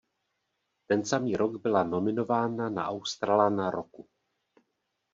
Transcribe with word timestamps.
Ten 0.87 1.05
samý 1.05 1.35
rok 1.35 1.55
byla 1.61 1.83
nominovaná 1.83 2.69
na 2.69 2.85
Australana 2.87 3.71
roku. 3.71 4.07